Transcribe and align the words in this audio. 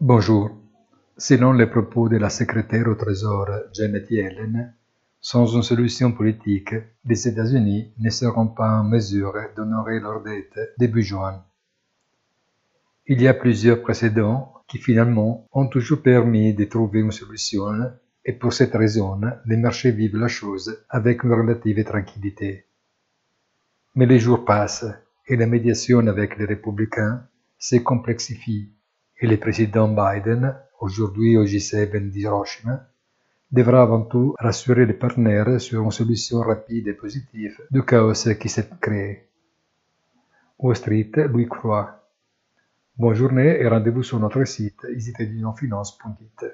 Bonjour. 0.00 0.52
Selon 1.16 1.52
les 1.52 1.66
propos 1.66 2.08
de 2.08 2.18
la 2.18 2.30
secrétaire 2.30 2.86
au 2.86 2.94
Trésor 2.94 3.48
Janet 3.72 4.08
Yellen, 4.08 4.72
sans 5.20 5.56
une 5.56 5.64
solution 5.64 6.12
politique, 6.12 6.72
les 7.04 7.26
États-Unis 7.26 7.92
ne 7.98 8.08
seront 8.08 8.46
pas 8.46 8.78
en 8.78 8.84
mesure 8.84 9.34
d'honorer 9.56 9.98
leur 9.98 10.22
dette 10.22 10.56
début 10.78 11.02
juin. 11.02 11.42
Il 13.08 13.20
y 13.20 13.26
a 13.26 13.34
plusieurs 13.34 13.82
précédents 13.82 14.52
qui 14.68 14.78
finalement 14.78 15.48
ont 15.50 15.66
toujours 15.66 16.00
permis 16.00 16.54
de 16.54 16.66
trouver 16.66 17.00
une 17.00 17.10
solution 17.10 17.90
et 18.24 18.34
pour 18.34 18.52
cette 18.52 18.74
raison, 18.74 19.20
les 19.46 19.56
marchés 19.56 19.90
vivent 19.90 20.16
la 20.16 20.28
chose 20.28 20.80
avec 20.88 21.24
une 21.24 21.32
relative 21.32 21.82
tranquillité. 21.82 22.66
Mais 23.96 24.06
les 24.06 24.20
jours 24.20 24.44
passent 24.44 24.86
et 25.26 25.34
la 25.34 25.46
médiation 25.48 26.06
avec 26.06 26.38
les 26.38 26.44
républicains 26.44 27.24
se 27.58 27.78
complexifie 27.78 28.70
et 29.20 29.26
le 29.26 29.36
président 29.36 29.88
Biden, 29.88 30.54
aujourd'hui 30.80 31.36
au 31.36 31.44
G7 31.44 32.10
d'Hiroshima, 32.10 32.86
devra 33.50 33.82
avant 33.82 34.02
tout 34.02 34.34
rassurer 34.38 34.86
les 34.86 34.92
partenaires 34.92 35.60
sur 35.60 35.82
une 35.82 35.90
solution 35.90 36.40
rapide 36.40 36.88
et 36.88 36.92
positive 36.92 37.60
du 37.70 37.82
chaos 37.82 38.34
qui 38.38 38.48
s'est 38.48 38.68
créé. 38.80 39.28
Wall 40.58 40.76
Street 40.76 41.12
lui 41.32 41.46
croit. 41.46 42.04
Bonne 42.96 43.14
journée 43.14 43.60
et 43.60 43.68
rendez-vous 43.68 44.02
sur 44.02 44.18
notre 44.18 44.44
site 44.44 44.84
easytradingfinance.it. 44.92 46.44